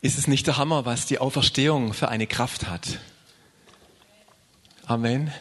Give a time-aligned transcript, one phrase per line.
[0.00, 3.00] Ist es nicht der Hammer, was die Auferstehung für eine Kraft hat?
[4.86, 5.32] Amen.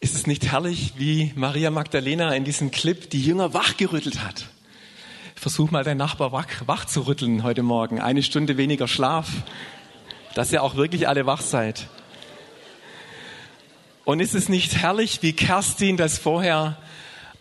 [0.00, 4.46] Ist es nicht herrlich, wie Maria Magdalena in diesem Clip die Jünger wachgerüttelt hat?
[5.34, 8.00] Versuch mal deinen Nachbar wach, wach zu rütteln heute Morgen.
[8.00, 9.28] Eine Stunde weniger Schlaf,
[10.34, 11.86] dass ihr auch wirklich alle wach seid.
[14.06, 16.78] Und ist es nicht herrlich, wie Kerstin das vorher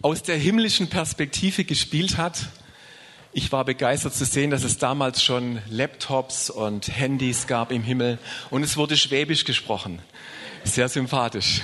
[0.01, 2.49] aus der himmlischen Perspektive gespielt hat?
[3.31, 8.17] Ich war begeistert zu sehen, dass es damals schon Laptops und Handys gab im Himmel
[8.49, 10.01] und es wurde Schwäbisch gesprochen.
[10.63, 11.61] Sehr sympathisch.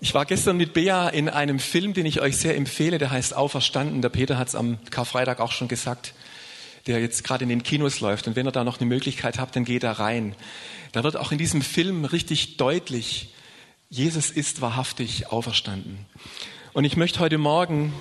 [0.00, 3.36] Ich war gestern mit Bea in einem Film, den ich euch sehr empfehle, der heißt
[3.36, 4.02] Auferstanden.
[4.02, 6.12] Der Peter hat es am Karfreitag auch schon gesagt,
[6.88, 8.26] der jetzt gerade in den Kinos läuft.
[8.26, 10.34] Und wenn ihr da noch eine Möglichkeit habt, dann geht da rein.
[10.90, 13.32] Da wird auch in diesem Film richtig deutlich,
[13.90, 16.06] Jesus ist wahrhaftig auferstanden.
[16.72, 17.92] Und ich möchte heute Morgen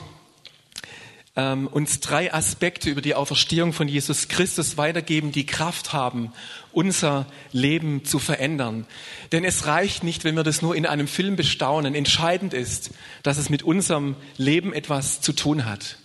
[1.40, 6.34] ähm, uns drei Aspekte über die Auferstehung von Jesus Christus weitergeben, die Kraft haben,
[6.74, 8.86] unser Leben zu verändern.
[9.32, 11.96] Denn es reicht nicht, wenn wir das nur in einem Film bestaunen.
[11.96, 12.92] Entscheidend ist,
[13.24, 15.98] dass es mit unserem Leben etwas zu tun hat.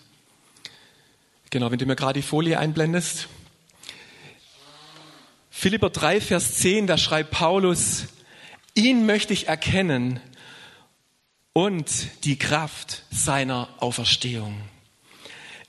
[1.51, 3.27] Genau, wenn du mir gerade die Folie einblendest.
[5.51, 8.05] Philipper 3, Vers 10, da schreibt Paulus,
[8.75, 10.21] ihn möchte ich erkennen
[11.53, 14.55] und die Kraft seiner Auferstehung.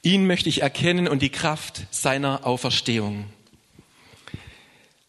[0.06, 3.26] Ihn möchte ich erkennen und die Kraft seiner Auferstehung.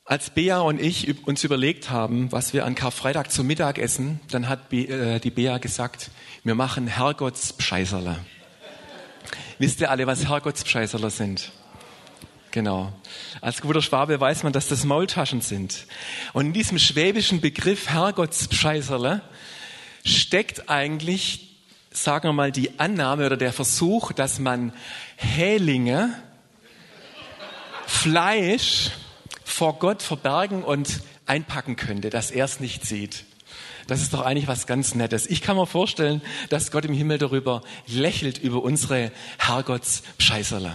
[0.06, 4.48] Als Bea und ich uns überlegt haben, was wir an Karfreitag zum Mittag essen, dann
[4.48, 6.10] hat äh, die Bea gesagt,
[6.44, 8.16] wir machen Herrgottspscheiserle.
[9.58, 11.52] Wisst ihr alle, was Herrgottspscheiserle sind?
[12.50, 12.90] Genau.
[13.42, 15.86] Als guter Schwabe weiß man, dass das Maultaschen sind.
[16.32, 19.20] Und in diesem schwäbischen Begriff Herrgottspscheiserle
[20.06, 21.45] steckt eigentlich
[21.96, 24.72] sagen wir mal, die Annahme oder der Versuch, dass man
[25.16, 26.22] Hälinge,
[27.86, 28.90] Fleisch
[29.44, 33.24] vor Gott verbergen und einpacken könnte, dass er es nicht sieht.
[33.86, 35.26] Das ist doch eigentlich was ganz Nettes.
[35.26, 40.72] Ich kann mir vorstellen, dass Gott im Himmel darüber lächelt, über unsere Herrgottspscheißerle.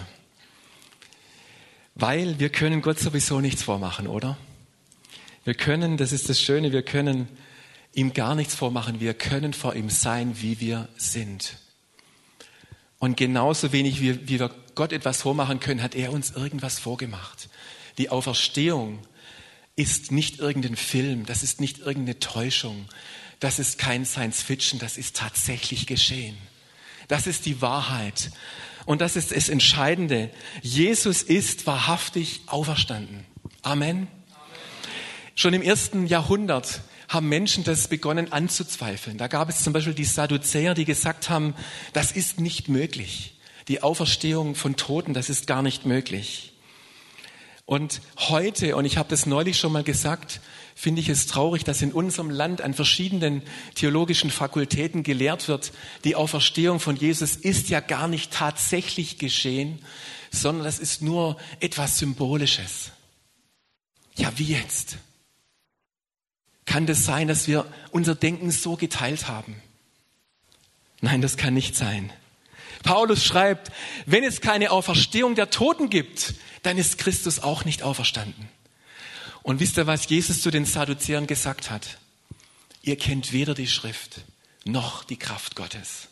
[1.96, 4.38] Weil wir können Gott sowieso nichts vormachen, oder?
[5.44, 7.28] Wir können, das ist das Schöne, wir können
[7.94, 9.00] ihm gar nichts vormachen.
[9.00, 11.58] Wir können vor ihm sein, wie wir sind.
[13.00, 17.50] Und genauso wenig wie, wie wir Gott etwas vormachen können, hat er uns irgendwas vorgemacht.
[17.98, 19.00] Die Auferstehung
[19.76, 22.86] ist nicht irgendein Film, das ist nicht irgendeine Täuschung,
[23.40, 26.38] das ist kein Science Fiction, das ist tatsächlich geschehen.
[27.08, 28.32] Das ist die Wahrheit.
[28.86, 30.30] Und das ist das Entscheidende.
[30.62, 33.26] Jesus ist wahrhaftig auferstanden.
[33.64, 33.90] Amen.
[33.90, 34.08] Amen.
[35.36, 39.18] Schon im ersten Jahrhundert haben Menschen das begonnen anzuzweifeln.
[39.18, 41.54] Da gab es zum Beispiel die Sadduzäer, die gesagt haben,
[41.92, 43.38] das ist nicht möglich.
[43.68, 46.54] Die Auferstehung von Toten, das ist gar nicht möglich.
[47.66, 50.40] Und heute, und ich habe das neulich schon mal gesagt,
[50.74, 53.42] finde ich es traurig, dass in unserem Land an verschiedenen
[53.76, 55.74] theologischen Fakultäten gelehrt wird,
[56.06, 59.80] die Auferstehung von Jesus ist ja gar nicht tatsächlich geschehen,
[60.32, 62.92] sondern das ist nur etwas Symbolisches.
[64.16, 64.98] Ja, wie jetzt?
[66.72, 69.62] Kann das sein, dass wir unser Denken so geteilt haben?
[71.02, 72.14] Nein, das kann nicht sein.
[72.82, 73.74] Paulus schreibt,
[74.06, 78.48] wenn es keine Auferstehung der Toten gibt, dann ist Christus auch nicht auferstanden.
[79.44, 81.98] Und wisst ihr, was Jesus zu den Sadduzäern gesagt hat?
[82.84, 84.22] Ihr kennt weder die Schrift
[84.64, 86.08] noch die Kraft Gottes.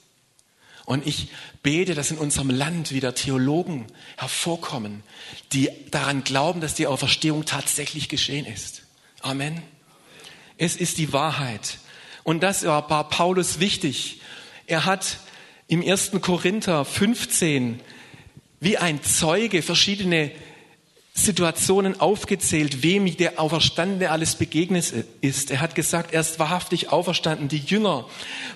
[0.83, 1.29] Und ich
[1.63, 3.87] bete, dass in unserem Land wieder Theologen
[4.17, 5.03] hervorkommen,
[5.53, 8.83] die daran glauben, dass die Auferstehung tatsächlich geschehen ist.
[9.21, 9.63] Amen.
[10.59, 11.79] Es ist die Wahrheit.
[12.23, 14.19] Und das war Paulus wichtig.
[14.67, 15.19] Er hat
[15.67, 16.11] im 1.
[16.21, 17.79] Korinther 15
[18.59, 20.31] wie ein Zeuge verschiedene
[21.19, 25.51] Situationen aufgezählt, wem der Auferstandene alles begegnet ist.
[25.51, 27.49] Er hat gesagt, er ist wahrhaftig auferstanden.
[27.49, 28.05] Die Jünger,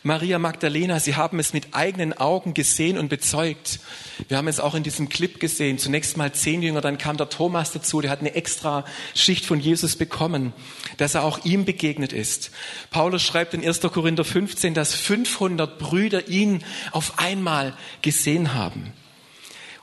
[0.01, 3.79] Maria Magdalena, sie haben es mit eigenen Augen gesehen und bezeugt.
[4.27, 5.77] Wir haben es auch in diesem Clip gesehen.
[5.77, 9.59] Zunächst mal zehn Jünger, dann kam der Thomas dazu, der hat eine extra Schicht von
[9.59, 10.53] Jesus bekommen,
[10.97, 12.51] dass er auch ihm begegnet ist.
[12.91, 13.81] Paulus schreibt in 1.
[13.81, 18.93] Korinther 15, dass 500 Brüder ihn auf einmal gesehen haben.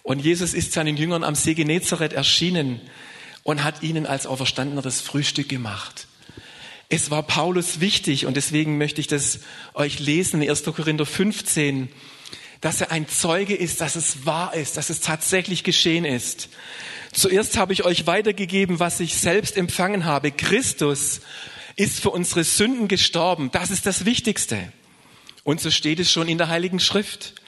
[0.02, 2.80] Und Jesus ist seinen Jüngern am See Genezareth erschienen
[3.42, 6.06] und hat ihnen als Auferstandener das Frühstück gemacht.
[6.88, 9.40] Es war Paulus wichtig und deswegen möchte ich das
[9.74, 10.64] euch lesen in 1.
[10.64, 11.88] Korinther 15,
[12.60, 16.48] dass er ein Zeuge ist, dass es wahr ist, dass es tatsächlich geschehen ist.
[17.12, 20.30] Zuerst habe ich euch weitergegeben, was ich selbst empfangen habe.
[20.30, 21.20] Christus
[21.76, 23.50] ist für unsere Sünden gestorben.
[23.52, 24.72] Das ist das Wichtigste.
[25.44, 27.39] Und so steht es schon in der Heiligen Schrift.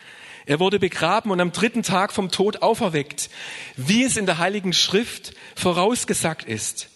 [0.47, 3.31] Er wurde begraben und am dritten Tag vom Tod auferweckt,
[3.77, 6.89] wie es in der Heiligen Schrift vorausgesagt ist.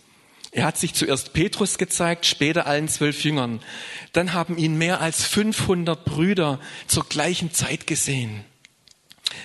[0.52, 3.60] Er hat sich zuerst Petrus gezeigt, später allen zwölf Jüngern.
[4.12, 8.44] Dann haben ihn mehr als 500 Brüder zur gleichen Zeit gesehen.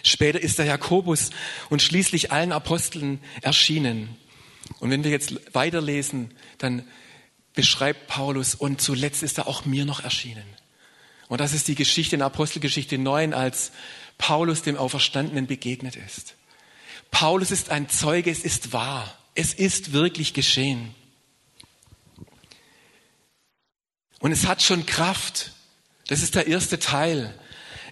[0.03, 1.31] Später ist der Jakobus
[1.69, 4.15] und schließlich allen Aposteln erschienen.
[4.80, 6.88] Und wenn wir jetzt weiterlesen, dann
[7.53, 10.45] beschreibt Paulus, und zuletzt ist er auch mir noch erschienen.
[11.31, 13.72] Und das ist die Geschichte in Apostelgeschichte 9, als
[14.18, 16.36] Paulus dem Auferstandenen begegnet ist.
[17.10, 20.94] Paulus ist ein Zeuge, es ist wahr, es ist wirklich geschehen.
[24.19, 25.54] Und es hat schon Kraft.
[26.07, 27.34] Das ist der erste Teil.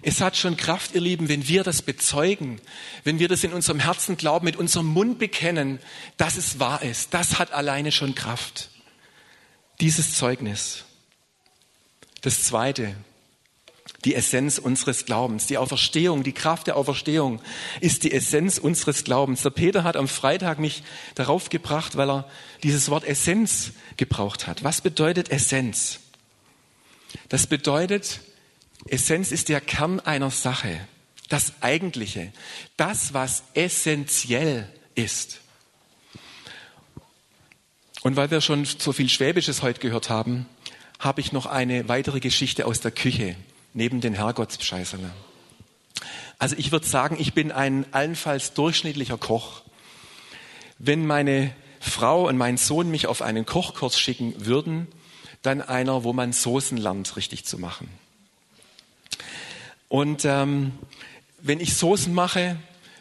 [0.02, 2.60] Es hat schon Kraft, ihr Lieben, wenn wir das bezeugen,
[3.04, 5.78] wenn wir das in unserem Herzen glauben, mit unserem Mund bekennen,
[6.18, 7.14] dass es wahr ist.
[7.14, 8.68] Das hat alleine schon Kraft.
[9.80, 10.84] Dieses Zeugnis.
[12.20, 12.96] Das zweite,
[14.04, 15.46] die Essenz unseres Glaubens.
[15.46, 17.40] Die Auferstehung, die Kraft der Auferstehung
[17.80, 19.42] ist die Essenz unseres Glaubens.
[19.42, 20.82] Der Peter hat am Freitag mich
[21.14, 22.30] darauf gebracht, weil er
[22.62, 24.64] dieses Wort Essenz gebraucht hat.
[24.64, 26.00] Was bedeutet Essenz?
[27.28, 28.20] Das bedeutet,
[28.86, 30.80] Essenz ist der Kern einer Sache,
[31.28, 32.32] das Eigentliche,
[32.76, 35.40] das, was essentiell ist.
[38.02, 40.46] Und weil wir schon so viel Schwäbisches heute gehört haben,
[40.98, 43.36] habe ich noch eine weitere Geschichte aus der Küche
[43.74, 45.10] neben den Herrgottsbescheißerle.
[46.38, 49.62] Also ich würde sagen, ich bin ein allenfalls durchschnittlicher Koch.
[50.78, 54.86] Wenn meine Frau und mein Sohn mich auf einen Kochkurs schicken würden,
[55.42, 57.88] dann einer, wo man Soßen lernt, richtig zu machen.
[59.88, 60.72] Und ähm,
[61.40, 62.56] wenn ich Soßen mache,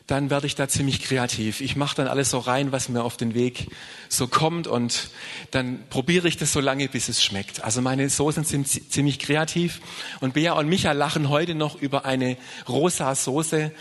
[0.10, 1.62] dann werde ich da ziemlich kreativ.
[1.62, 3.68] Ich mache dann alles so rein, was mir auf den Weg
[4.08, 5.10] so kommt und
[5.52, 7.64] dann probiere ich das so lange, bis es schmeckt.
[7.64, 9.82] Also meine Soßen sind ziemlich kreativ
[10.20, 13.72] und Bea und Micha lachen heute noch über eine rosa Soße,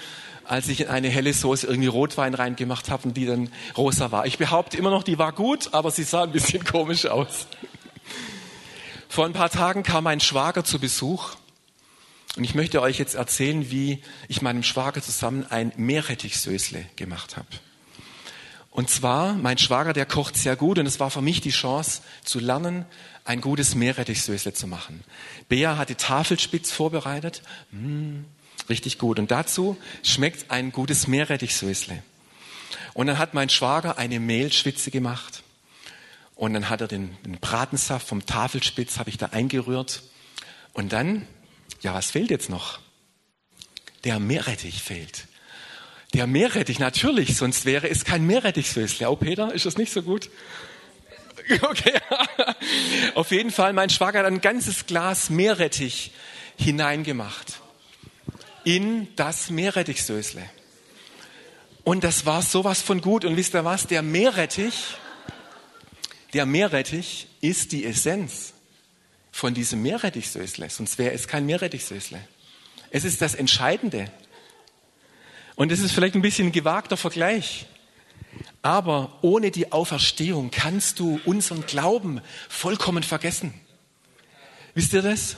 [0.45, 4.27] als ich in eine helle Soße irgendwie Rotwein reingemacht habe und die dann rosa war.
[4.27, 7.47] Ich behaupte immer noch, die war gut, aber sie sah ein bisschen komisch aus.
[9.09, 11.37] Vor ein paar Tagen kam mein Schwager zu Besuch
[12.39, 17.49] und ich möchte euch jetzt erzählen, wie ich meinem Schwager zusammen ein Meerrettichsösle gemacht habe.
[18.71, 22.01] Und zwar, mein Schwager, der kocht sehr gut und es war für mich die Chance
[22.23, 22.85] zu lernen,
[23.25, 25.03] ein gutes Meerrettichsösle zu machen.
[25.49, 27.43] Bea hatte Tafelspitz vorbereitet.
[27.73, 28.23] Mmh,
[28.69, 29.19] richtig gut.
[29.19, 32.05] Und dazu schmeckt ein gutes Meerrettichsösle.
[32.95, 35.43] Und dann hat mein Schwager eine Mehlschwitze gemacht.
[36.37, 40.05] Und dann hat er den, den Bratensaft vom Tafelspitz, habe ich da eingerührt.
[40.73, 41.27] Und dann
[41.81, 42.79] ja, was fehlt jetzt noch?
[44.05, 45.27] Der Meerrettich fehlt.
[46.15, 49.11] Der Meerrettich, natürlich, sonst wäre es kein Meerrettichsösle.
[49.11, 50.31] Oh, Peter, ist das nicht so gut?
[51.63, 51.99] Okay.
[53.15, 56.11] Auf jeden Fall, mein Schwager hat ein ganzes Glas Meerrettich
[56.59, 57.61] hineingemacht.
[58.65, 60.43] In das Meerrettichsösle.
[61.85, 63.25] Und das war sowas von gut.
[63.25, 63.87] Und wisst ihr was?
[63.87, 64.75] Der Meerrettich,
[66.35, 68.53] der Meerrettich ist die Essenz
[69.39, 72.19] von diesem Meerrettichsösle, sonst wäre es kein Meerrettichsösle.
[72.91, 74.11] Es ist das Entscheidende.
[75.55, 77.67] Und es ist vielleicht ein bisschen ein gewagter Vergleich.
[78.63, 83.55] Aber ohne die Auferstehung kannst du unseren Glauben vollkommen vergessen.
[84.75, 85.37] Wisst ihr das?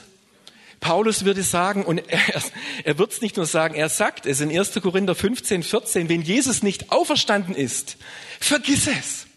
[0.79, 2.41] Paulus würde sagen, und er,
[2.83, 4.81] er wird es nicht nur sagen, er sagt es in 1.
[4.81, 7.97] Korinther 15, 14, wenn Jesus nicht auferstanden ist,
[8.39, 9.27] vergiss es.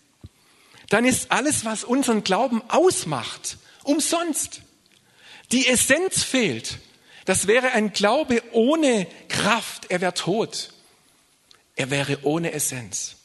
[0.89, 4.63] Dann ist alles, was unseren Glauben ausmacht, Umsonst.
[5.53, 6.79] Die Essenz fehlt.
[7.25, 9.91] Das wäre ein Glaube ohne Kraft.
[9.91, 10.71] Er wäre tot.
[11.77, 13.17] Er wäre ohne Essenz.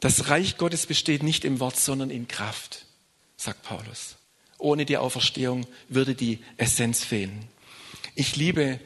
[0.00, 2.84] Das Reich Gottes besteht nicht im Wort, sondern in Kraft,
[3.36, 4.16] sagt Paulus.
[4.58, 7.48] Ohne die Auferstehung würde die Essenz fehlen.
[8.14, 8.78] Ich liebe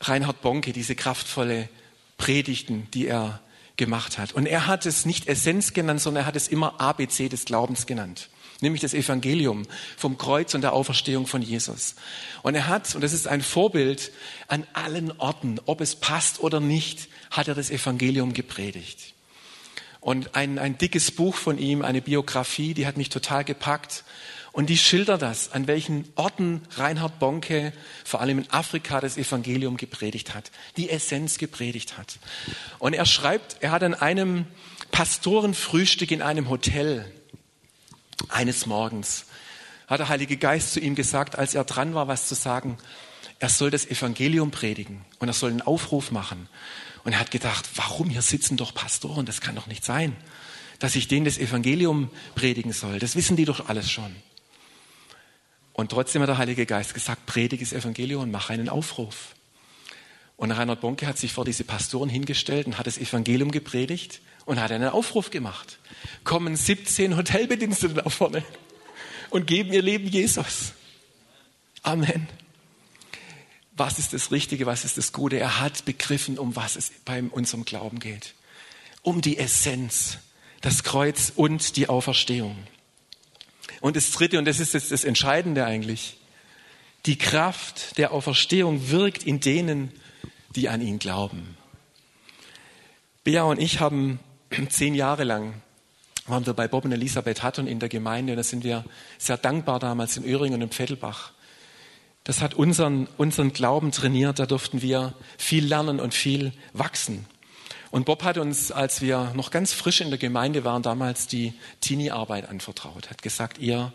[0.00, 1.68] Reinhard Bonke, diese kraftvolle
[2.16, 3.40] Predigten, die er
[3.76, 4.32] gemacht hat.
[4.32, 7.86] Und er hat es nicht Essenz genannt, sondern er hat es immer ABC des Glaubens
[7.86, 8.30] genannt
[8.62, 11.94] nämlich das Evangelium vom Kreuz und der Auferstehung von Jesus.
[12.42, 14.12] Und er hat, und das ist ein Vorbild,
[14.48, 19.14] an allen Orten, ob es passt oder nicht, hat er das Evangelium gepredigt.
[20.00, 24.04] Und ein, ein dickes Buch von ihm, eine Biografie, die hat mich total gepackt.
[24.52, 27.72] Und die schildert das, an welchen Orten Reinhard Bonke,
[28.04, 32.18] vor allem in Afrika, das Evangelium gepredigt hat, die Essenz gepredigt hat.
[32.78, 34.46] Und er schreibt, er hat an einem
[34.90, 37.12] Pastorenfrühstück in einem Hotel
[38.28, 39.26] eines Morgens
[39.86, 42.78] hat der Heilige Geist zu ihm gesagt, als er dran war, was zu sagen,
[43.40, 46.48] er soll das Evangelium predigen und er soll einen Aufruf machen.
[47.04, 49.26] Und er hat gedacht, warum hier sitzen doch Pastoren?
[49.26, 50.16] Das kann doch nicht sein,
[50.78, 52.98] dass ich denen das Evangelium predigen soll.
[52.98, 54.14] Das wissen die doch alles schon.
[55.72, 59.34] Und trotzdem hat der Heilige Geist gesagt, predige das Evangelium und mach einen Aufruf.
[60.40, 64.58] Und Reinhard Bonke hat sich vor diese Pastoren hingestellt und hat das Evangelium gepredigt und
[64.58, 65.78] hat einen Aufruf gemacht.
[66.24, 68.42] Kommen 17 Hotelbedienstete da vorne
[69.28, 70.72] und geben ihr Leben Jesus.
[71.82, 72.26] Amen.
[73.76, 75.38] Was ist das Richtige, was ist das Gute?
[75.38, 78.32] Er hat begriffen, um was es bei unserem Glauben geht.
[79.02, 80.16] Um die Essenz,
[80.62, 82.56] das Kreuz und die Auferstehung.
[83.82, 86.16] Und das Dritte, und das ist jetzt das Entscheidende eigentlich,
[87.04, 89.92] die Kraft der Auferstehung wirkt in denen,
[90.56, 91.56] die an ihn glauben.
[93.24, 94.18] Bea und ich haben
[94.68, 95.54] zehn Jahre lang
[96.26, 98.84] waren wir bei Bob und Elisabeth Hatton in der Gemeinde da sind wir
[99.18, 101.32] sehr dankbar damals in Öhringen und Pfettelbach.
[102.24, 107.26] Das hat unseren, unseren Glauben trainiert, da durften wir viel lernen und viel wachsen.
[107.90, 111.54] Und Bob hat uns, als wir noch ganz frisch in der Gemeinde waren, damals die
[111.80, 113.92] Teenie-Arbeit anvertraut, hat gesagt, ihr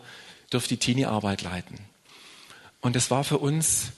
[0.52, 1.80] dürft die Teenie-Arbeit leiten.
[2.82, 3.94] Und es war für uns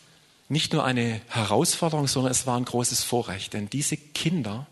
[0.50, 3.54] nicht nur eine Herausforderung, sondern es war ein großes Vorrecht.
[3.54, 4.68] Denn diese Kinder,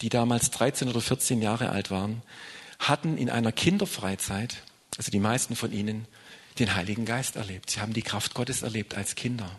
[0.00, 2.22] die damals 13 oder 14 Jahre alt waren,
[2.78, 4.62] hatten in einer Kinderfreizeit,
[4.96, 6.06] also die meisten von ihnen,
[6.58, 7.70] den Heiligen Geist erlebt.
[7.70, 9.50] Sie haben die Kraft Gottes erlebt als Kinder.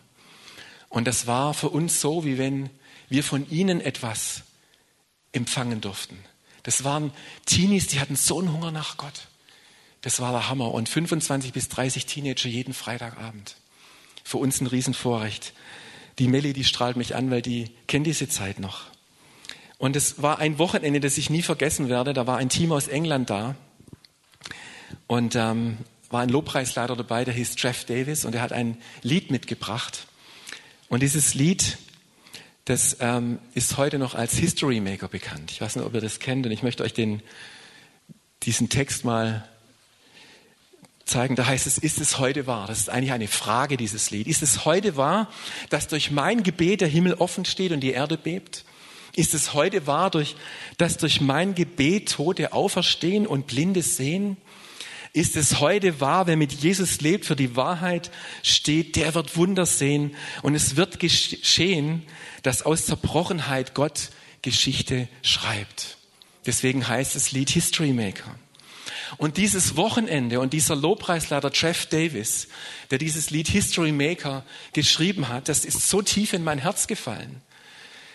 [0.88, 2.70] Und das war für uns so, wie wenn
[3.08, 4.42] wir von ihnen etwas
[5.32, 6.18] empfangen durften.
[6.62, 7.12] Das waren
[7.46, 9.28] Teenies, die hatten so einen Hunger nach Gott.
[10.02, 10.72] Das war der Hammer.
[10.72, 13.56] Und 25 bis 30 Teenager jeden Freitagabend
[14.24, 15.52] für uns ein Riesenvorrecht.
[16.18, 18.82] Die Melli, die strahlt mich an, weil die kennt diese Zeit noch.
[19.78, 22.12] Und es war ein Wochenende, das ich nie vergessen werde.
[22.12, 23.54] Da war ein Team aus England da
[25.06, 25.78] und ähm,
[26.10, 30.06] war ein Lobpreisleiter dabei, der hieß Jeff Davis und er hat ein Lied mitgebracht.
[30.88, 31.78] Und dieses Lied,
[32.64, 35.50] das ähm, ist heute noch als History Maker bekannt.
[35.52, 37.22] Ich weiß nicht, ob ihr das kennt und ich möchte euch den,
[38.42, 39.48] diesen Text mal
[41.04, 41.36] zeigen.
[41.36, 42.66] Da heißt es, ist es heute wahr?
[42.66, 44.26] Das ist eigentlich eine Frage, dieses Lied.
[44.26, 45.28] Ist es heute wahr,
[45.68, 48.64] dass durch mein Gebet der Himmel offen steht und die Erde bebt?
[49.16, 50.36] Ist es heute wahr, durch,
[50.78, 54.36] dass durch mein Gebet Tote auferstehen und Blinde sehen?
[55.12, 58.12] Ist es heute wahr, wer mit Jesus lebt, für die Wahrheit
[58.44, 62.04] steht, der wird Wunder sehen und es wird geschehen,
[62.44, 64.10] dass aus Zerbrochenheit Gott
[64.42, 65.98] Geschichte schreibt.
[66.46, 68.36] Deswegen heißt es Lied History Maker.
[69.16, 72.48] Und dieses Wochenende und dieser Lobpreisleiter Jeff Davis,
[72.90, 77.42] der dieses Lied History Maker geschrieben hat, das ist so tief in mein Herz gefallen.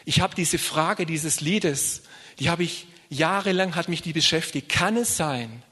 [0.05, 2.03] Ich habe diese Frage dieses Liedes,
[2.39, 4.69] die habe ich jahrelang hat mich die beschäftigt.
[4.69, 5.63] Kann es sein,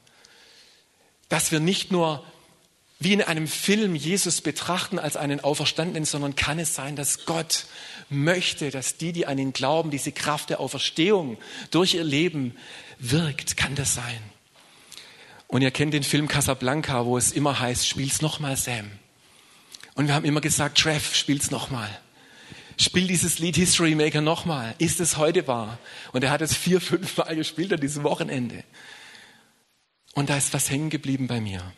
[1.28, 2.24] dass wir nicht nur
[3.00, 7.66] wie in einem Film Jesus betrachten als einen Auferstandenen, sondern kann es sein, dass Gott
[8.08, 11.36] möchte, dass die, die an ihn glauben, diese Kraft der Auferstehung
[11.70, 12.56] durch ihr Leben
[12.98, 13.56] wirkt?
[13.56, 14.33] Kann das sein?
[15.54, 18.90] Und ihr kennt den Film Casablanca, wo es immer heißt, spiel's nochmal, Sam.
[19.94, 21.88] Und wir haben immer gesagt, Trev, spiel's nochmal.
[22.76, 24.74] Spiel dieses Lied History Maker nochmal.
[24.78, 25.78] Ist es heute wahr?
[26.10, 28.64] Und er hat es vier, fünf Mal gespielt an diesem Wochenende.
[30.14, 31.72] Und da ist was hängen geblieben bei mir.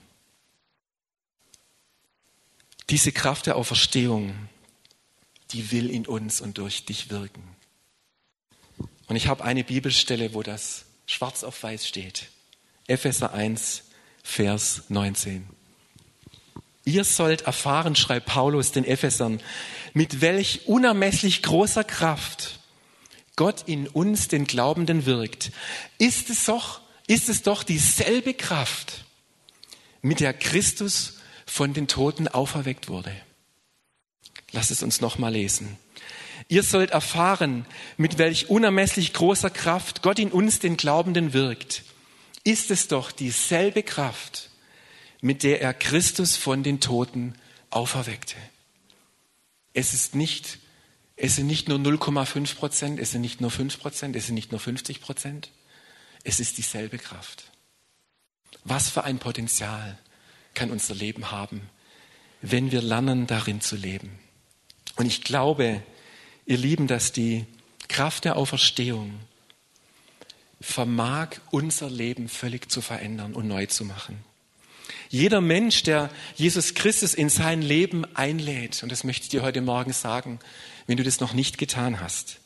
[2.88, 4.48] Diese Kraft der Auferstehung,
[5.50, 7.44] die will in uns und durch dich wirken.
[9.06, 12.28] Und ich habe eine Bibelstelle, wo das schwarz auf weiß steht.
[12.88, 13.82] Epheser 1,
[14.22, 15.46] Vers 19.
[16.84, 19.40] Ihr sollt erfahren, schreibt Paulus den Ephesern,
[19.92, 22.60] mit welch unermesslich großer Kraft
[23.34, 25.50] Gott in uns, den Glaubenden, wirkt.
[25.98, 29.04] Ist es doch, ist es doch dieselbe Kraft,
[30.00, 33.12] mit der Christus von den Toten auferweckt wurde.
[34.52, 35.76] Lass es uns nochmal lesen.
[36.48, 37.66] Ihr sollt erfahren,
[37.96, 41.82] mit welch unermesslich großer Kraft Gott in uns, den Glaubenden, wirkt
[42.46, 44.50] ist es doch dieselbe Kraft,
[45.20, 47.34] mit der er Christus von den Toten
[47.70, 48.36] auferweckte.
[49.74, 50.60] Es ist nicht,
[51.16, 54.52] es sind nicht nur 0,5 Prozent, es sind nicht nur 5 Prozent, es sind nicht
[54.52, 55.50] nur 50 Prozent.
[56.22, 57.50] Es ist dieselbe Kraft.
[58.62, 59.98] Was für ein Potenzial
[60.54, 61.68] kann unser Leben haben,
[62.42, 64.20] wenn wir lernen, darin zu leben.
[64.94, 65.82] Und ich glaube,
[66.46, 67.44] ihr Lieben, dass die
[67.88, 69.18] Kraft der Auferstehung
[70.60, 74.24] vermag unser Leben völlig zu verändern und neu zu machen.
[75.08, 79.60] Jeder Mensch, der Jesus Christus in sein Leben einlädt, und das möchte ich dir heute
[79.60, 80.40] Morgen sagen,
[80.86, 82.38] wenn du das noch nicht getan hast,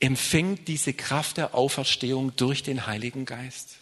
[0.00, 3.76] empfängt diese Kraft der Auferstehung durch den Heiligen Geist.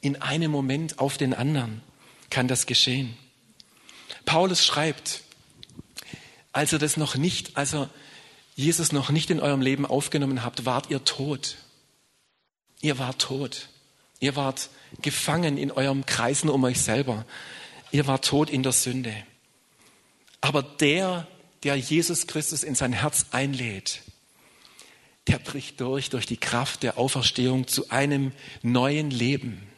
[0.00, 1.82] In einem Moment auf den anderen
[2.30, 3.16] kann das geschehen.
[4.24, 5.22] Paulus schreibt,
[6.52, 7.88] als ihr das noch nicht, also
[8.56, 11.56] Jesus noch nicht in eurem Leben aufgenommen habt, wart ihr tot
[12.80, 13.68] Ihr wart tot.
[14.20, 14.70] Ihr wart
[15.02, 17.24] gefangen in eurem Kreisen um euch selber.
[17.90, 19.14] Ihr wart tot in der Sünde.
[20.40, 21.26] Aber der,
[21.62, 24.02] der Jesus Christus in sein Herz einlädt,
[25.26, 28.32] der bricht durch, durch die Kraft der Auferstehung zu einem
[28.62, 29.68] neuen Leben.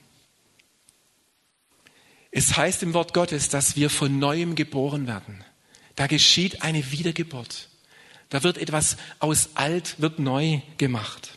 [2.31, 5.45] Es heißt im Wort Gottes, dass wir von neuem geboren werden.
[5.97, 7.69] Da geschieht eine Wiedergeburt.
[8.29, 11.37] Da wird etwas aus alt, wird neu gemacht.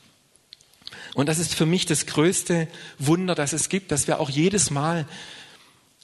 [1.14, 2.68] Und das ist für mich das größte
[2.98, 5.06] Wunder, das es gibt, dass wir auch jedes Mal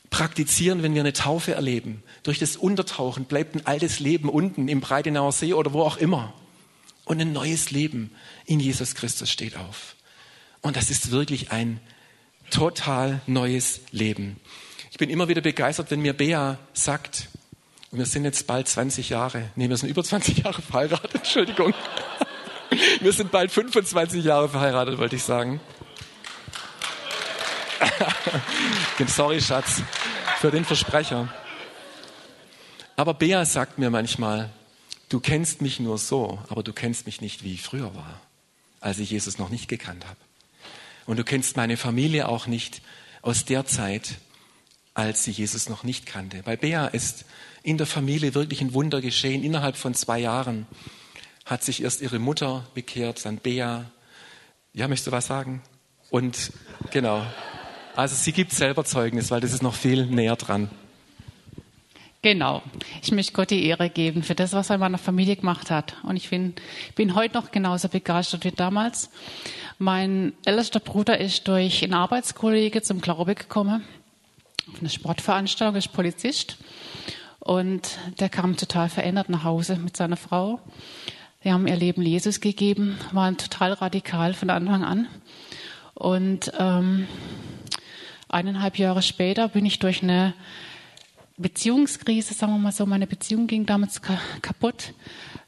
[0.10, 2.04] praktizieren, wenn wir eine Taufe erleben.
[2.24, 6.34] Durch das Untertauchen bleibt ein altes Leben unten im Breitenauer See oder wo auch immer.
[7.06, 8.12] Und ein neues Leben
[8.46, 9.96] in Jesus Christus steht auf.
[10.62, 11.80] Und das ist wirklich ein
[12.52, 14.38] total neues Leben.
[14.92, 17.30] Ich bin immer wieder begeistert, wenn mir Bea sagt,
[17.92, 21.74] und wir sind jetzt bald 20 Jahre, nee, wir sind über 20 Jahre verheiratet, Entschuldigung.
[23.02, 25.60] Wir sind bald 25 Jahre verheiratet, wollte ich sagen.
[29.08, 29.82] Sorry, Schatz,
[30.40, 31.34] für den Versprecher.
[32.96, 34.50] Aber Bea sagt mir manchmal,
[35.10, 38.20] du kennst mich nur so, aber du kennst mich nicht, wie ich früher war,
[38.82, 40.18] als ich Jesus noch nicht gekannt habe.
[41.06, 42.82] Und du kennst meine Familie auch nicht
[43.22, 44.16] aus der Zeit,
[44.94, 46.44] als sie Jesus noch nicht kannte.
[46.44, 47.26] Bei Bea ist
[47.64, 49.44] in der Familie wirklich ein Wunder geschehen.
[49.44, 50.68] Innerhalb von zwei Jahren
[51.50, 53.86] hat sich erst ihre Mutter bekehrt, dann Bea.
[54.72, 55.64] Ja, möchtest du was sagen?
[56.12, 56.52] Und
[56.92, 57.26] genau,
[57.96, 60.70] also sie gibt selber Zeugnis, weil das ist noch viel näher dran.
[62.22, 62.62] Genau.
[63.02, 65.96] Ich möchte Gott die Ehre geben für das, was er in meiner Familie gemacht hat.
[66.04, 66.54] Und ich bin,
[66.96, 69.10] bin heute noch genauso begeistert wie damals.
[69.78, 73.84] Mein ältester Bruder ist durch einen Arbeitskollege zum Glaube gekommen.
[74.72, 76.58] Auf eine Sportveranstaltung, ist Polizist.
[77.40, 80.60] Und der kam total verändert nach Hause mit seiner Frau.
[81.46, 85.08] Die haben ihr Leben Jesus gegeben, waren total radikal von Anfang an.
[85.94, 87.08] Und ähm,
[88.28, 90.34] eineinhalb Jahre später bin ich durch eine
[91.38, 94.02] Beziehungskrise, sagen wir mal so, meine Beziehung ging damals
[94.42, 94.94] kaputt,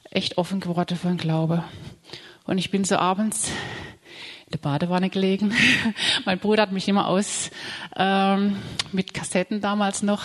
[0.10, 1.66] echt offen geworden für den Glaube.
[2.46, 3.52] Und ich bin so abends
[4.52, 5.54] in der Badewanne gelegen.
[6.26, 7.52] mein Bruder hat mich immer aus
[7.96, 8.58] ähm,
[8.92, 10.24] mit Kassetten damals noch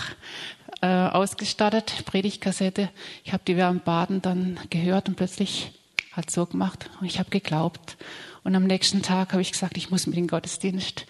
[0.83, 2.91] äh, ausgestattet, Predigtkassette.
[3.23, 5.71] Ich habe die während Baden dann gehört und plötzlich
[6.11, 7.97] hat so gemacht und ich habe geglaubt.
[8.43, 11.07] Und am nächsten Tag habe ich gesagt, ich muss mit den Gottesdienst.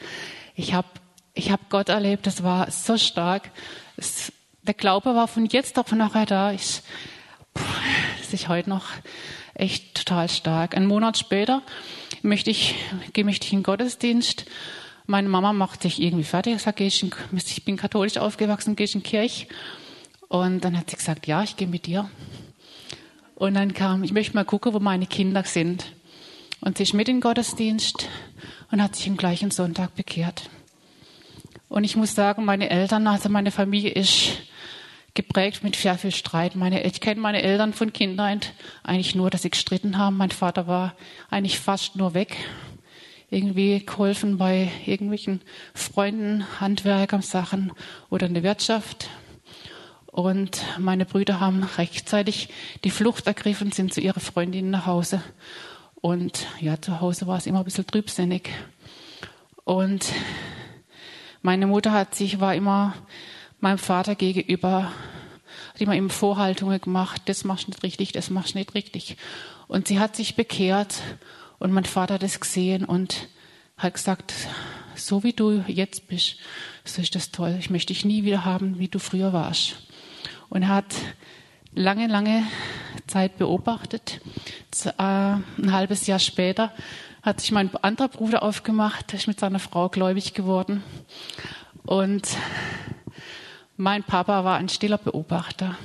[0.55, 0.88] Ich habe
[1.33, 3.50] ich habe Gott erlebt, das war so stark.
[3.96, 6.52] Es, der Glaube war von jetzt auf nachher da.
[6.52, 6.83] Ich,
[7.55, 8.87] das ist heute noch
[9.55, 10.76] echt total stark.
[10.76, 11.62] Ein Monat später
[12.22, 12.74] möchte ich,
[13.12, 14.46] gehe ich in den Gottesdienst.
[15.07, 16.57] Meine Mama macht sich irgendwie fertig.
[16.57, 19.46] Ich sage, ich, ich bin katholisch aufgewachsen, gehe ich in die Kirche.
[20.29, 22.11] Und dann hat sie gesagt, ja, ich gehe mit dir.
[23.37, 25.92] Und dann kam, ich möchte mal gucken, wo meine Kinder sind.
[26.61, 28.09] Und sie ist mit in den Gottesdienst
[28.72, 30.48] und hat sich am gleichen Sonntag bekehrt.
[31.68, 34.38] Und ich muss sagen, meine Eltern, also meine Familie ist
[35.16, 36.55] geprägt mit sehr viel Streit.
[36.55, 38.52] Meine, ich kenne meine Eltern von Kindheit
[38.85, 40.16] eigentlich nur, dass sie gestritten haben.
[40.16, 40.94] Mein Vater war
[41.31, 42.37] eigentlich fast nur weg.
[43.29, 45.40] Irgendwie geholfen bei irgendwelchen
[45.74, 47.72] Freunden, Handwerkern, Sachen
[48.11, 49.09] oder in der Wirtschaft.
[50.07, 52.50] Und meine Brüder haben rechtzeitig
[52.85, 55.20] die Flucht ergriffen, sind zu ihrer Freundin nach Hause.
[55.96, 58.50] Und ja, zu Hause war es immer ein bisschen trübsinnig.
[59.64, 60.07] Und
[61.42, 62.94] meine Mutter hat sich, war immer
[63.61, 64.92] meinem Vater gegenüber,
[65.73, 69.16] hat immer ihm Vorhaltungen gemacht, das machst du nicht richtig, das machst du nicht richtig.
[69.69, 71.03] Und sie hat sich bekehrt
[71.59, 73.29] und mein Vater hat es gesehen und
[73.77, 74.33] hat gesagt,
[74.95, 76.37] so wie du jetzt bist,
[76.85, 77.57] so ist das toll.
[77.59, 79.77] Ich möchte dich nie wieder haben, wie du früher warst.
[80.49, 80.95] Und er hat
[81.75, 82.45] lange, lange
[83.07, 84.21] Zeit beobachtet.
[84.85, 86.73] Äh, ein halbes Jahr später
[87.23, 90.83] hat sich mein anderer Bruder aufgemacht, ist mit seiner Frau gläubig geworden.
[91.85, 92.29] Und
[93.77, 95.77] mein Papa war ein stiller Beobachter.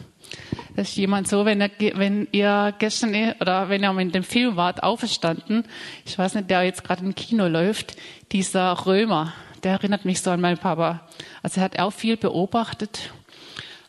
[0.76, 4.56] Das ist jemand so, wenn, er, wenn ihr gestern oder wenn ihr in dem Film
[4.56, 5.66] wart, auferstanden,
[6.06, 7.98] ich weiß nicht, der jetzt gerade im Kino läuft,
[8.32, 11.08] dieser Römer, der erinnert mich so an meinen Papa.
[11.44, 13.12] Also er hat auch viel beobachtet,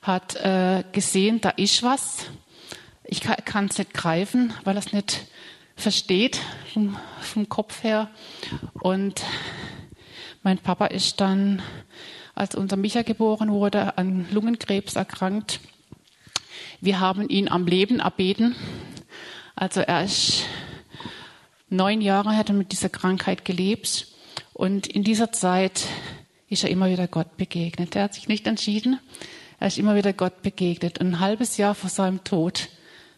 [0.03, 2.27] hat äh, gesehen, da ist was.
[3.05, 5.27] Ich kann es nicht greifen, weil er es nicht
[5.77, 6.41] versteht
[6.73, 8.11] vom, vom Kopf her.
[8.81, 9.23] Und
[10.43, 11.63] mein Papa ist dann,
[12.35, 15.61] als unser Micha geboren wurde, an Lungenkrebs erkrankt.
[16.81, 18.55] Wir haben ihn am Leben erbeten.
[19.55, 20.45] Also er ist
[21.69, 24.07] neun Jahre hat er mit dieser Krankheit gelebt
[24.53, 25.87] und in dieser Zeit
[26.49, 27.97] ist er immer wieder Gott begegnet.
[27.97, 28.99] Er hat sich nicht entschieden,
[29.59, 30.99] er ist immer wieder Gott begegnet.
[30.99, 32.69] Und ein halbes Jahr vor seinem Tod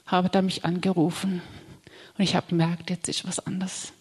[0.06, 1.42] habe er mich angerufen
[2.16, 3.92] und ich habe gemerkt, jetzt ist was anderes.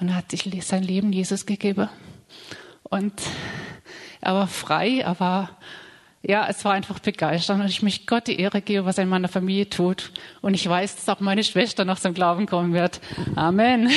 [0.00, 1.88] Und er hat sich sein Leben Jesus gegeben.
[2.82, 3.22] Und
[4.26, 5.50] er war frei, er war
[6.22, 9.08] ja, es war einfach begeisternd und ich möchte Gott die Ehre geben, was er in
[9.08, 10.10] meiner Familie tut.
[10.40, 13.00] Und ich weiß, dass auch meine Schwester noch zum Glauben kommen wird.
[13.36, 13.88] Amen.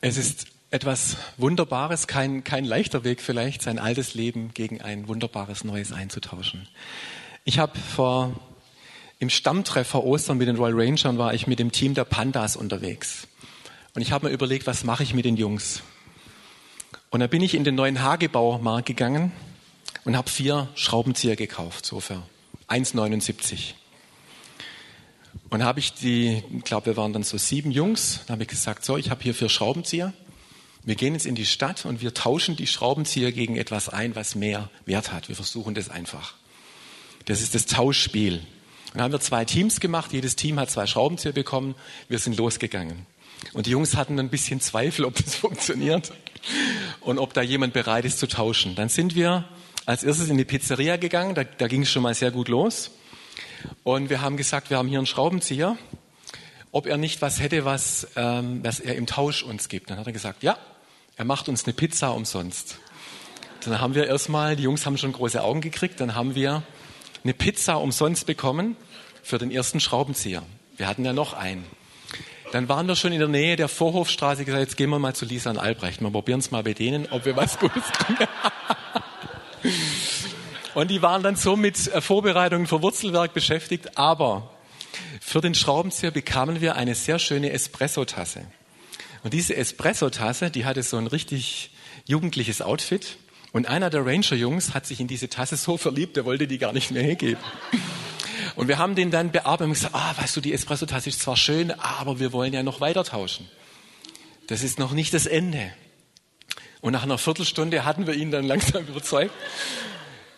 [0.00, 5.64] Es ist etwas Wunderbares, kein, kein leichter Weg vielleicht, sein altes Leben gegen ein wunderbares
[5.64, 6.66] Neues einzutauschen.
[7.44, 8.32] Ich habe vor
[9.22, 13.28] im Stammtreffer Ostern mit den Royal Rangers war ich mit dem Team der Pandas unterwegs.
[13.94, 15.82] Und ich habe mir überlegt, was mache ich mit den Jungs?
[17.10, 19.30] Und da bin ich in den neuen Hagebaumarkt gegangen
[20.04, 22.20] und habe vier Schraubenzieher gekauft, so für
[22.66, 23.74] 1,79.
[25.50, 28.48] Und habe ich die, ich glaube, wir waren dann so sieben Jungs, da habe ich
[28.48, 30.12] gesagt, so, ich habe hier vier Schraubenzieher.
[30.82, 34.34] Wir gehen jetzt in die Stadt und wir tauschen die Schraubenzieher gegen etwas ein, was
[34.34, 35.28] mehr Wert hat.
[35.28, 36.34] Wir versuchen das einfach.
[37.26, 38.42] Das ist das Tauschspiel.
[38.92, 40.12] Dann haben wir zwei Teams gemacht.
[40.12, 41.74] Jedes Team hat zwei Schraubenzieher bekommen.
[42.08, 43.06] Wir sind losgegangen.
[43.54, 46.12] Und die Jungs hatten ein bisschen Zweifel, ob das funktioniert
[47.00, 48.74] und ob da jemand bereit ist zu tauschen.
[48.74, 49.48] Dann sind wir
[49.86, 51.34] als erstes in die Pizzeria gegangen.
[51.34, 52.90] Da, da ging es schon mal sehr gut los.
[53.82, 55.76] Und wir haben gesagt, wir haben hier einen Schraubenzieher.
[56.70, 59.90] Ob er nicht was hätte, was, ähm, was er im Tausch uns gibt.
[59.90, 60.56] Dann hat er gesagt, ja,
[61.16, 62.78] er macht uns eine Pizza umsonst.
[63.64, 66.62] Dann haben wir erstmal, die Jungs haben schon große Augen gekriegt, dann haben wir
[67.24, 68.76] eine Pizza umsonst bekommen
[69.22, 70.42] für den ersten Schraubenzieher.
[70.76, 71.64] Wir hatten ja noch einen.
[72.52, 75.24] Dann waren wir schon in der Nähe der Vorhofstraße gesagt, jetzt gehen wir mal zu
[75.24, 76.02] Lisa und Albrecht.
[76.02, 78.16] Wir probieren es mal bei denen, ob wir was Gutes tun.
[80.74, 83.96] und die waren dann so mit äh, Vorbereitungen für Wurzelwerk beschäftigt.
[83.96, 84.50] Aber
[85.20, 88.42] für den Schraubenzieher bekamen wir eine sehr schöne Espresso-Tasse.
[89.22, 91.70] Und diese Espresso-Tasse, die hatte so ein richtig
[92.04, 93.16] jugendliches Outfit.
[93.52, 96.72] Und einer der Ranger-Jungs hat sich in diese Tasse so verliebt, der wollte die gar
[96.72, 97.42] nicht mehr hergeben.
[98.56, 101.36] Und wir haben den dann bearbeitet und gesagt, ah, weißt du, die Espresso-Tasse ist zwar
[101.36, 103.48] schön, aber wir wollen ja noch weiter tauschen.
[104.46, 105.72] Das ist noch nicht das Ende.
[106.80, 109.32] Und nach einer Viertelstunde hatten wir ihn dann langsam überzeugt.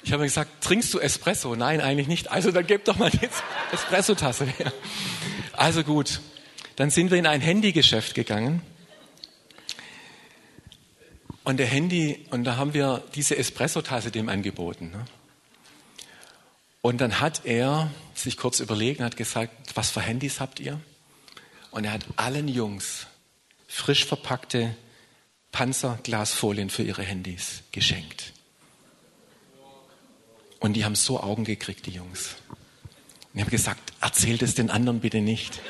[0.03, 1.57] Ich habe gesagt, trinkst du Espresso?
[1.57, 2.31] Nein, eigentlich nicht.
[2.31, 3.29] Also dann gib doch mal die
[3.72, 4.72] Espresso-Tasse her.
[5.53, 6.20] Also gut,
[6.77, 8.61] dann sind wir in ein Handygeschäft gegangen
[11.45, 14.91] und der Handy, und da haben wir diese Espresso-Tasse dem angeboten.
[14.91, 15.05] Ne?
[16.81, 20.81] Und dann hat er sich kurz überlegt und hat gesagt, was für Handys habt ihr?
[21.71, 23.07] Und er hat allen Jungs
[23.69, 24.75] frisch verpackte
[25.53, 28.33] Panzerglasfolien für ihre Handys geschenkt.
[30.61, 32.37] Und die haben so Augen gekriegt, die Jungs.
[32.49, 35.61] Und ich habe gesagt, erzählt es den anderen bitte nicht.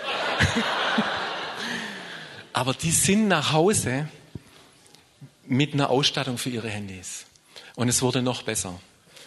[2.53, 4.09] Aber die sind nach Hause
[5.47, 7.27] mit einer Ausstattung für ihre Handys.
[7.75, 8.81] Und es wurde noch besser.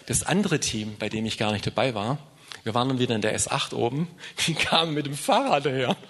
[0.05, 2.17] Das andere Team, bei dem ich gar nicht dabei war,
[2.63, 4.07] wir waren dann wieder in der S8 oben,
[4.47, 5.95] die kamen mit dem Fahrrad daher.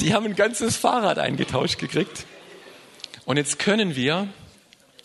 [0.00, 2.26] die haben ein ganzes Fahrrad eingetauscht gekriegt.
[3.24, 4.28] Und jetzt können wir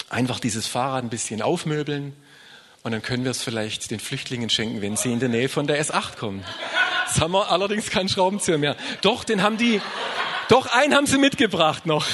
[0.09, 2.15] einfach dieses Fahrrad ein bisschen aufmöbeln
[2.83, 5.67] und dann können wir es vielleicht den Flüchtlingen schenken, wenn sie in der Nähe von
[5.67, 6.43] der S8 kommen.
[7.05, 8.75] Jetzt haben wir allerdings keinen Schraubenzieher mehr.
[9.01, 9.81] Doch, den haben die,
[10.49, 12.06] doch, einen haben sie mitgebracht noch.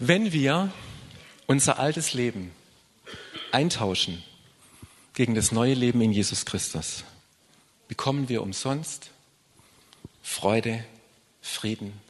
[0.00, 0.72] Wenn wir
[1.46, 2.52] unser altes Leben
[3.50, 4.22] eintauschen
[5.14, 7.02] gegen das neue Leben in Jesus Christus,
[7.88, 9.10] bekommen wir umsonst
[10.22, 10.84] Freude,
[11.40, 12.00] Frieden,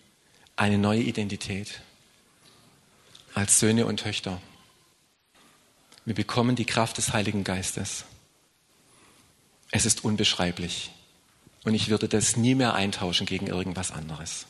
[0.56, 1.80] eine neue Identität
[3.32, 4.40] als Söhne und Töchter.
[6.04, 8.04] Wir bekommen die Kraft des Heiligen Geistes.
[9.70, 10.90] Es ist unbeschreiblich.
[11.64, 14.46] Und ich würde das nie mehr eintauschen gegen irgendwas anderes.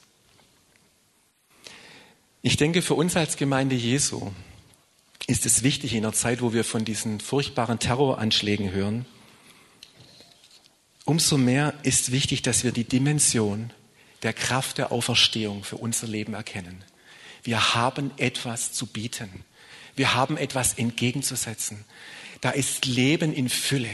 [2.43, 4.31] Ich denke, für uns als Gemeinde Jesu
[5.27, 9.07] ist es wichtig in einer Zeit, wo wir von diesen furchtbaren Terroranschlägen hören,
[11.05, 13.73] umso mehr ist wichtig, dass wir die Dimension
[14.23, 16.85] der Kraft der Auferstehung für unser Leben erkennen.
[17.43, 19.45] Wir haben etwas zu bieten.
[19.97, 21.85] Wir haben etwas entgegenzusetzen.
[22.41, 23.91] Da ist Leben in Fülle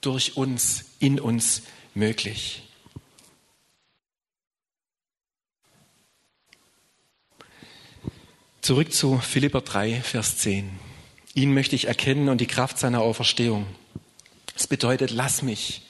[0.00, 1.62] durch uns, in uns
[1.94, 2.62] möglich.
[8.60, 10.78] Zurück zu Philipper 3, Vers 10.
[11.34, 13.66] Ihn möchte ich erkennen und die Kraft seiner Auferstehung.
[14.54, 15.82] Das bedeutet, lass mich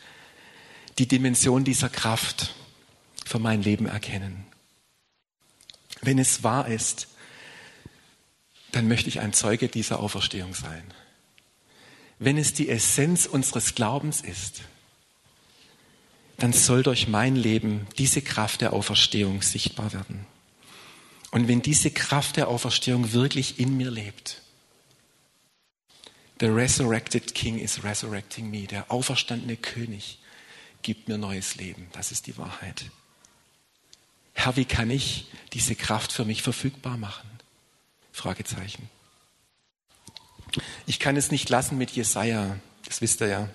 [0.98, 2.54] die Dimension dieser Kraft
[3.24, 4.46] für mein Leben erkennen.
[6.02, 7.08] Wenn es wahr ist,
[8.72, 10.84] dann möchte ich ein Zeuge dieser Auferstehung sein
[12.18, 14.62] wenn es die Essenz unseres Glaubens ist,
[16.38, 20.26] dann soll durch mein Leben diese Kraft der Auferstehung sichtbar werden.
[21.30, 24.42] Und wenn diese Kraft der Auferstehung wirklich in mir lebt,
[26.40, 28.66] The resurrected King is resurrecting me.
[28.66, 30.18] Der auferstandene König
[30.82, 31.88] gibt mir neues Leben.
[31.92, 32.90] Das ist die Wahrheit.
[34.34, 37.28] Herr, wie kann ich diese Kraft für mich verfügbar machen?
[38.12, 38.88] Fragezeichen.
[40.86, 42.56] Ich kann es nicht lassen mit Jesaja,
[42.86, 43.48] das wisst ihr ja.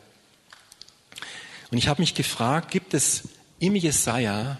[1.71, 3.29] Und ich habe mich gefragt, gibt es
[3.59, 4.59] im Jesaja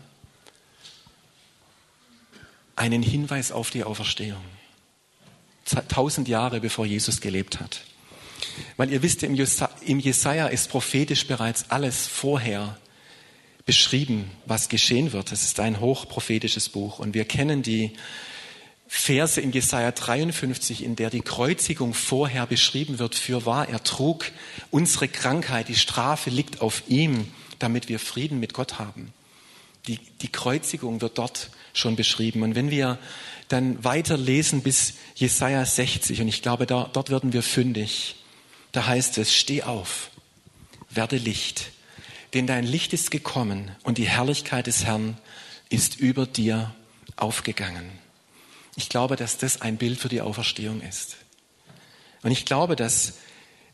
[2.76, 4.44] einen Hinweis auf die Auferstehung?
[5.88, 7.82] Tausend Jahre bevor Jesus gelebt hat.
[8.78, 12.78] Weil ihr wisst, im Jesaja ist prophetisch bereits alles vorher
[13.66, 15.32] beschrieben, was geschehen wird.
[15.32, 17.94] Es ist ein hochprophetisches Buch und wir kennen die
[18.88, 23.16] Verse in Jesaja 53, in der die Kreuzigung vorher beschrieben wird.
[23.16, 24.32] Für wahr, er trug
[24.72, 27.28] unsere Krankheit, die Strafe liegt auf ihm,
[27.60, 29.14] damit wir Frieden mit Gott haben.
[29.88, 32.44] Die, die Kreuzigung wird dort schon beschrieben.
[32.44, 33.00] Und wenn wir
[33.48, 38.16] dann weiter lesen bis Jesaja 60, und ich glaube, da, dort werden wir fündig,
[38.72, 40.10] da heißt es, steh auf,
[40.90, 41.72] werde Licht,
[42.34, 45.18] denn dein Licht ist gekommen und die Herrlichkeit des Herrn
[45.70, 46.74] ist über dir
[47.16, 48.03] aufgegangen.
[48.76, 51.18] Ich glaube, dass das ein Bild für die Auferstehung ist.
[52.24, 53.14] Und ich glaube, dass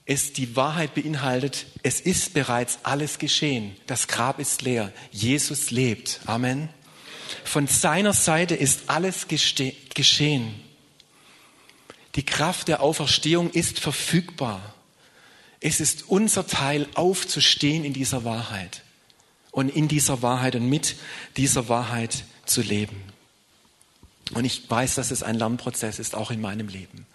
[0.06, 3.76] es die Wahrheit beinhaltet, es ist bereits alles geschehen.
[3.86, 4.92] Das Grab ist leer.
[5.12, 6.22] Jesus lebt.
[6.26, 6.70] Amen.
[7.44, 10.56] Von seiner Seite ist alles geschehen.
[12.16, 14.74] Die Kraft der Auferstehung ist verfügbar.
[15.60, 18.82] Es ist unser Teil, aufzustehen in dieser Wahrheit
[19.52, 20.96] und in dieser Wahrheit und mit
[21.38, 23.04] dieser Wahrheit zu leben.
[24.34, 27.06] Und ich weiß, dass es ein Lernprozess ist, auch in meinem Leben.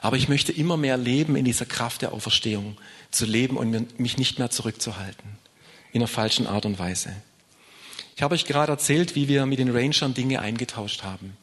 [0.00, 2.76] Aber ich möchte immer mehr leben in dieser Kraft der Auferstehung,
[3.10, 5.38] zu leben und mich nicht mehr zurückzuhalten.
[5.92, 7.10] In einer falschen Art und Weise.
[8.16, 11.36] Ich habe euch gerade erzählt, wie wir mit den Rangern Dinge eingetauscht haben.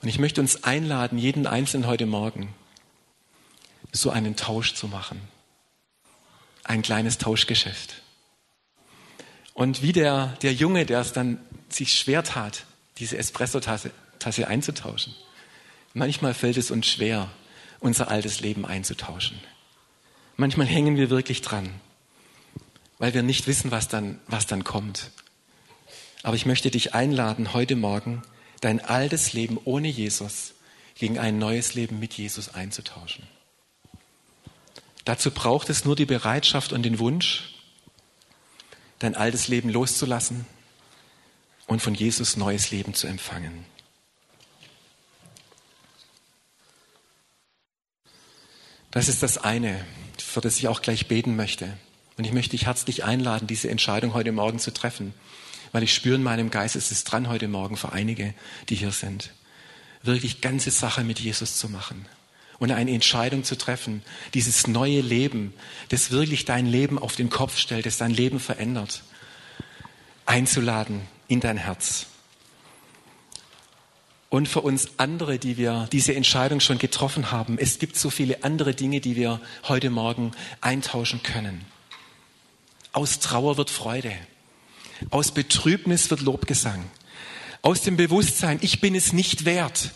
[0.00, 2.54] Und ich möchte uns einladen, jeden Einzelnen heute Morgen,
[3.92, 5.20] so einen Tausch zu machen.
[6.64, 8.02] Ein kleines Tauschgeschäft.
[9.54, 12.64] Und wie der, der Junge, der es dann sich schwer tat,
[12.98, 15.14] diese Espresso-Tasse Tasse einzutauschen.
[15.94, 17.30] Manchmal fällt es uns schwer,
[17.80, 19.38] unser altes Leben einzutauschen.
[20.36, 21.68] Manchmal hängen wir wirklich dran,
[22.98, 25.10] weil wir nicht wissen, was dann, was dann kommt.
[26.22, 28.22] Aber ich möchte dich einladen, heute Morgen
[28.60, 30.54] dein altes Leben ohne Jesus
[30.96, 33.24] gegen ein neues Leben mit Jesus einzutauschen.
[35.04, 37.54] Dazu braucht es nur die Bereitschaft und den Wunsch,
[38.98, 40.44] dein altes Leben loszulassen
[41.68, 43.64] und von Jesus neues Leben zu empfangen.
[48.90, 49.84] Das ist das eine,
[50.16, 51.76] für das ich auch gleich beten möchte.
[52.16, 55.14] Und ich möchte dich herzlich einladen, diese Entscheidung heute Morgen zu treffen,
[55.70, 58.34] weil ich spüre in meinem Geist, es ist dran heute Morgen für einige,
[58.70, 59.30] die hier sind,
[60.02, 62.06] wirklich ganze Sache mit Jesus zu machen
[62.58, 64.02] und eine Entscheidung zu treffen,
[64.32, 65.52] dieses neue Leben,
[65.90, 69.02] das wirklich dein Leben auf den Kopf stellt, das dein Leben verändert,
[70.24, 72.06] einzuladen in dein Herz.
[74.30, 78.44] Und für uns andere, die wir diese Entscheidung schon getroffen haben, es gibt so viele
[78.44, 81.64] andere Dinge, die wir heute Morgen eintauschen können.
[82.92, 84.12] Aus Trauer wird Freude.
[85.10, 86.84] Aus Betrübnis wird Lobgesang.
[87.62, 89.92] Aus dem Bewusstsein, ich bin es nicht wert,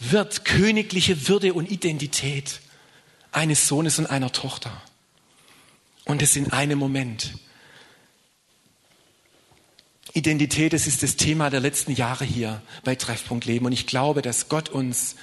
[0.00, 2.60] wird königliche Würde und Identität
[3.30, 4.82] eines Sohnes und einer Tochter.
[6.04, 7.34] Und es in einem Moment.
[10.14, 13.66] Identität, das ist das Thema der letzten Jahre hier bei Treffpunkt Leben.
[13.66, 15.16] Und ich glaube, dass Gott uns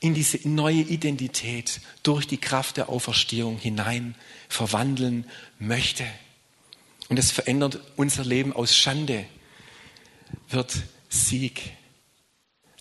[0.00, 4.16] in diese neue Identität durch die Kraft der Auferstehung hinein
[4.48, 5.26] verwandeln
[5.60, 6.04] möchte.
[7.08, 9.24] Und es verändert unser Leben aus Schande,
[10.48, 10.74] wird
[11.08, 11.72] Sieg.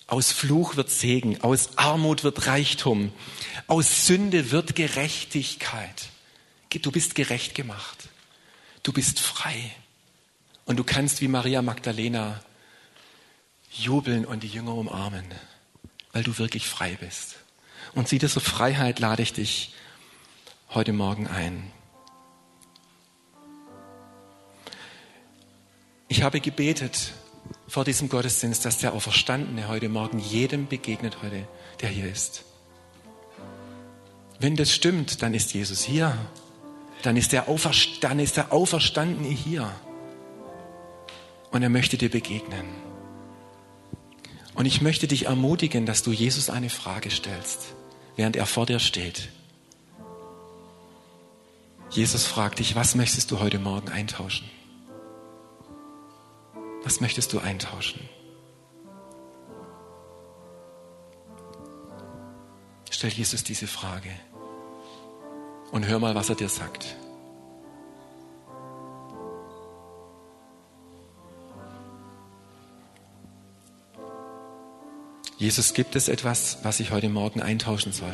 [0.07, 3.13] Aus Fluch wird Segen, aus Armut wird Reichtum,
[3.67, 6.09] aus Sünde wird Gerechtigkeit.
[6.81, 8.09] Du bist gerecht gemacht.
[8.83, 9.71] Du bist frei.
[10.71, 12.39] Und du kannst wie Maria Magdalena
[13.73, 15.25] jubeln und die Jünger umarmen,
[16.13, 17.35] weil du wirklich frei bist.
[17.93, 19.73] Und zu dieser Freiheit lade ich dich
[20.69, 21.69] heute Morgen ein.
[26.07, 27.11] Ich habe gebetet
[27.67, 31.45] vor diesem Gottesdienst, dass der Auferstandene heute Morgen jedem begegnet heute,
[31.81, 32.45] der hier ist.
[34.39, 36.17] Wenn das stimmt, dann ist Jesus hier.
[37.01, 39.69] Dann ist der, Auferst dann ist der Auferstandene hier.
[41.51, 42.65] Und er möchte dir begegnen.
[44.55, 47.73] Und ich möchte dich ermutigen, dass du Jesus eine Frage stellst,
[48.15, 49.29] während er vor dir steht.
[51.89, 54.49] Jesus fragt dich, was möchtest du heute Morgen eintauschen?
[56.83, 58.01] Was möchtest du eintauschen?
[62.89, 64.09] Stell Jesus diese Frage.
[65.71, 66.95] Und hör mal, was er dir sagt.
[75.41, 78.13] Jesus, gibt es etwas, was ich heute Morgen eintauschen soll?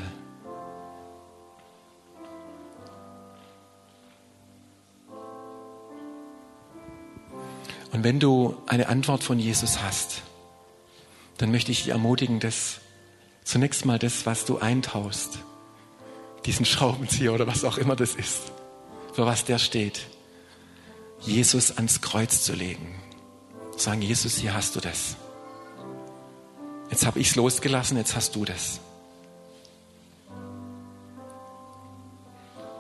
[7.92, 10.22] Und wenn du eine Antwort von Jesus hast,
[11.38, 12.80] dann möchte ich dich ermutigen, dass
[13.44, 15.40] zunächst mal das, was du eintauschst,
[16.46, 18.54] diesen Schraubenzieher oder was auch immer das ist,
[19.12, 20.08] für was der steht,
[21.20, 22.96] Jesus ans Kreuz zu legen.
[23.76, 25.18] Sagen, Jesus, hier hast du das.
[26.90, 28.80] Jetzt habe ich es losgelassen, jetzt hast du das.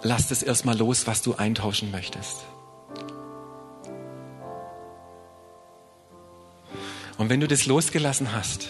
[0.04, 2.38] Lass das erstmal los, was du eintauschen möchtest.
[7.18, 8.70] Und wenn du das losgelassen hast,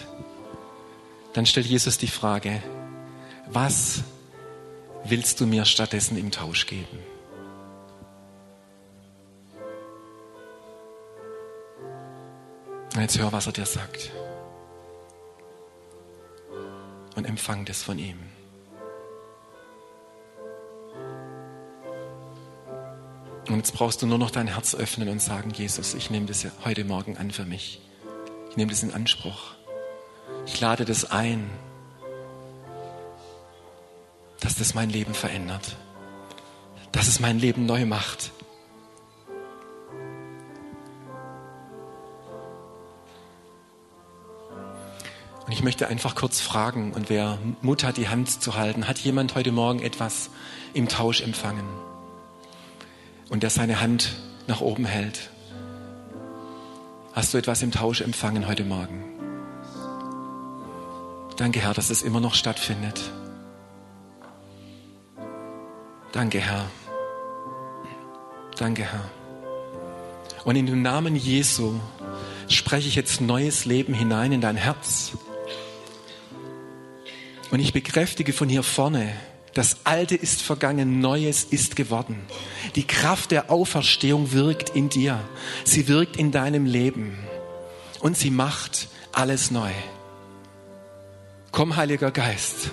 [1.34, 2.62] dann stellt Jesus die Frage,
[3.46, 4.02] was
[5.04, 6.98] willst du mir stattdessen im Tausch geben?
[12.94, 14.10] Und jetzt hör, was er dir sagt
[17.18, 18.16] und empfang das von ihm.
[23.48, 26.46] Und jetzt brauchst du nur noch dein Herz öffnen und sagen, Jesus, ich nehme das
[26.64, 27.80] heute Morgen an für mich.
[28.50, 29.54] Ich nehme das in Anspruch.
[30.46, 31.50] Ich lade das ein,
[34.38, 35.76] dass das mein Leben verändert,
[36.92, 38.30] dass es mein Leben neu macht,
[45.48, 48.98] Und ich möchte einfach kurz fragen, und wer Mut hat, die Hand zu halten, hat
[48.98, 50.28] jemand heute Morgen etwas
[50.74, 51.64] im Tausch empfangen?
[53.30, 55.30] Und der seine Hand nach oben hält.
[57.14, 59.02] Hast du etwas im Tausch empfangen heute Morgen?
[61.38, 63.00] Danke, Herr, dass es immer noch stattfindet.
[66.12, 66.66] Danke, Herr.
[68.58, 69.10] Danke, Herr.
[70.44, 71.80] Und in dem Namen Jesu
[72.48, 75.12] spreche ich jetzt neues Leben hinein in dein Herz.
[77.50, 79.12] Und ich bekräftige von hier vorne,
[79.54, 82.20] das Alte ist vergangen, Neues ist geworden.
[82.76, 85.18] Die Kraft der Auferstehung wirkt in dir.
[85.64, 87.18] Sie wirkt in deinem Leben.
[88.00, 89.72] Und sie macht alles neu.
[91.50, 92.70] Komm, Heiliger Geist.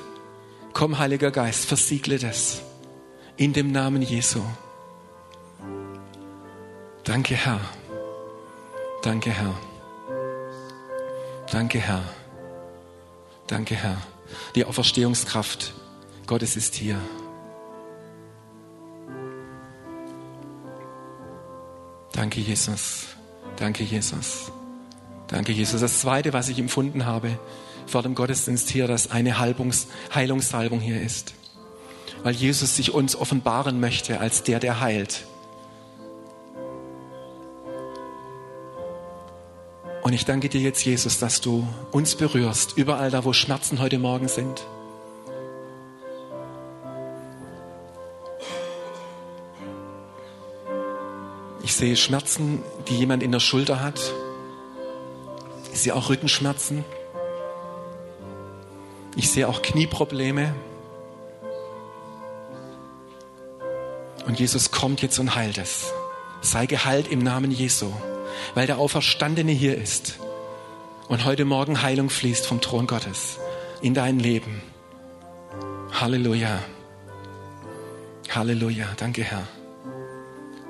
[0.73, 2.61] Komm, Heiliger Geist, versiegle das.
[3.37, 4.41] In dem Namen Jesu.
[7.03, 7.61] Danke, Herr.
[9.01, 9.55] Danke, Herr.
[11.51, 12.03] Danke, Herr.
[13.47, 14.14] Danke, Herr.
[14.55, 15.73] Die Auferstehungskraft
[16.27, 16.97] Gottes ist hier.
[22.11, 23.07] Danke, Jesus.
[23.57, 24.51] Danke, Jesus.
[25.27, 25.81] Danke, Jesus.
[25.81, 27.37] Das Zweite, was ich empfunden habe
[27.87, 31.33] vor dem Gottesdienst hier, dass eine Heilungs Heilungssalbung hier ist.
[32.23, 35.25] Weil Jesus sich uns offenbaren möchte als der, der heilt.
[40.05, 43.97] Und ich danke dir jetzt, Jesus, dass du uns berührst, überall da, wo Schmerzen heute
[43.97, 44.67] Morgen sind.
[51.63, 53.99] Ich sehe Schmerzen, die jemand in der Schulter hat.
[55.73, 56.85] Ich sehe auch Rückenschmerzen.
[59.15, 60.53] Ich sehe auch Knieprobleme.
[64.27, 65.91] Und Jesus kommt jetzt und heilt es.
[66.41, 67.91] Sei geheilt im Namen Jesu
[68.53, 70.19] weil der Auferstandene hier ist
[71.07, 73.39] und heute Morgen Heilung fließt vom Thron Gottes
[73.81, 74.61] in dein Leben.
[75.91, 76.59] Halleluja.
[78.29, 78.87] Halleluja.
[78.97, 79.47] Danke, Herr.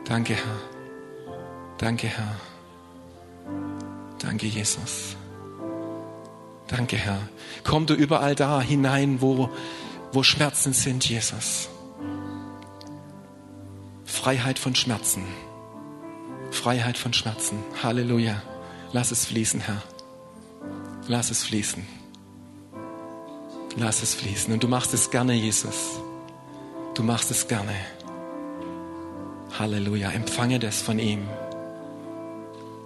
[0.05, 0.59] Danke, Herr.
[1.77, 2.35] Danke, Herr.
[4.19, 5.15] Danke, Jesus.
[6.67, 7.19] Danke, Herr.
[7.63, 9.49] Komm du überall da hinein, wo,
[10.11, 11.69] wo Schmerzen sind, Jesus.
[14.03, 15.23] Freiheit von Schmerzen.
[16.55, 17.59] Freiheit von Schmerzen.
[17.83, 18.41] Halleluja.
[18.91, 19.83] Lass es fließen, Herr.
[21.07, 21.85] Lass es fließen.
[23.77, 24.53] Lass es fließen.
[24.53, 25.99] Und du machst es gerne, Jesus.
[26.95, 27.75] Du machst es gerne.
[29.59, 30.11] Halleluja.
[30.11, 31.27] Empfange das von ihm.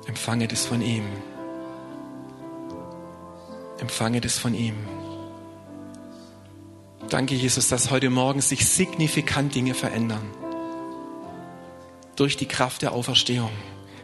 [0.07, 1.05] Empfange das von ihm.
[3.79, 4.75] Empfange das von ihm.
[7.09, 10.29] Danke, Jesus, dass heute Morgen sich signifikant Dinge verändern
[12.19, 13.51] durch die Kraft der Auferstehung,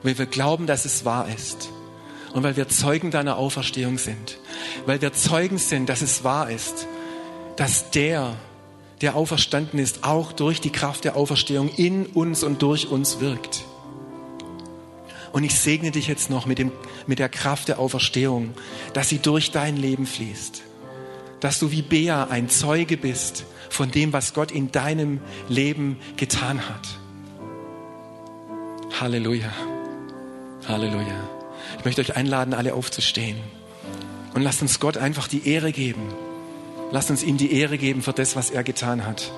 [0.03, 1.70] weil wir glauben, dass es wahr ist
[2.34, 4.38] und weil wir Zeugen deiner Auferstehung sind,
[4.86, 6.88] weil wir Zeugen sind, dass es wahr ist,
[7.57, 8.36] dass der,
[9.01, 13.66] der auferstanden ist, auch durch die Kraft der Auferstehung in uns und durch uns wirkt.
[15.34, 16.72] Und ich segne dich jetzt noch mit, dem,
[17.07, 18.53] mit der Kraft der Auferstehung,
[18.93, 20.63] dass sie durch dein Leben fließt.
[21.41, 26.70] Dass du wie Bea ein Zeuge bist von dem, was Gott in deinem Leben getan
[26.70, 26.99] hat.
[29.00, 29.52] Halleluja.
[30.70, 31.30] Halleluja.
[31.78, 33.38] Ich möchte euch einladen, alle aufzustehen.
[34.34, 36.14] Und lasst uns Gott einfach die Ehre geben.
[36.91, 39.32] Lasst uns ihm die Ehre geben für das, was er getan hat.